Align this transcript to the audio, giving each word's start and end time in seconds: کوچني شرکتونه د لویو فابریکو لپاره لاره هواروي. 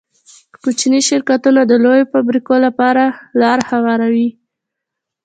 کوچني 0.61 0.99
شرکتونه 1.09 1.61
د 1.65 1.71
لویو 1.83 2.09
فابریکو 2.13 2.55
لپاره 2.65 3.03
لاره 3.41 3.63
هواروي. 3.71 4.29